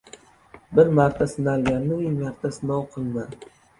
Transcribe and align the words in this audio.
•Bir 0.79 0.87
marta 0.99 1.27
sinalganni 1.33 1.99
ming 2.01 2.17
marta 2.25 2.51
sinov 2.57 2.85
qilma. 2.97 3.29